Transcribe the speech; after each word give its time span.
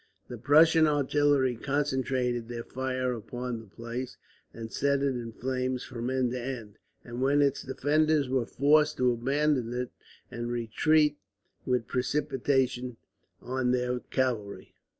The 0.29 0.37
Prussian 0.39 0.87
artillery 0.87 1.55
concentrated 1.55 2.47
their 2.47 2.63
fire 2.63 3.13
upon 3.13 3.59
the 3.59 3.67
place, 3.67 4.17
and 4.51 4.71
set 4.71 5.03
it 5.03 5.15
in 5.15 5.31
flames 5.31 5.83
from 5.83 6.09
end 6.09 6.31
to 6.31 6.41
end; 6.41 6.79
when 7.05 7.39
its 7.43 7.61
defenders 7.61 8.27
were 8.27 8.47
forced 8.47 8.97
to 8.97 9.11
abandon 9.13 9.71
it, 9.73 9.91
and 10.31 10.49
retreat 10.49 11.19
with 11.67 11.85
precipitation 11.85 12.97
on 13.43 13.69
their 13.73 13.99
cavalry. 13.99 14.73